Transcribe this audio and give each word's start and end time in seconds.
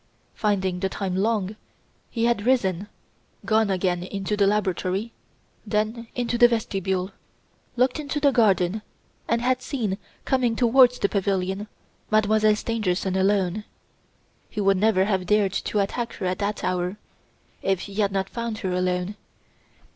Finding 0.33 0.79
the 0.79 0.89
time 0.89 1.15
long, 1.15 1.57
he 2.09 2.25
had 2.25 2.43
risen, 2.43 2.87
gone 3.45 3.69
again 3.69 4.01
into 4.01 4.35
the 4.35 4.47
laboratory, 4.47 5.13
then 5.63 6.07
into 6.15 6.39
the 6.39 6.47
vestibule, 6.47 7.11
looked 7.75 7.99
into 7.99 8.19
the 8.19 8.31
garden, 8.31 8.81
and 9.27 9.43
had 9.43 9.61
seen, 9.61 9.99
coming 10.25 10.55
towards 10.55 10.97
the 10.97 11.07
pavilion, 11.09 11.67
Mademoiselle 12.09 12.55
Stangerson 12.55 13.15
alone. 13.15 13.63
He 14.49 14.59
would 14.59 14.77
never 14.77 15.05
have 15.05 15.27
dared 15.27 15.53
to 15.53 15.77
attack 15.79 16.13
her 16.13 16.25
at 16.25 16.39
that 16.39 16.63
hour, 16.63 16.97
if 17.61 17.81
he 17.81 17.93
had 17.93 18.11
not 18.11 18.27
found 18.27 18.57
her 18.65 18.71
alone. 18.73 19.13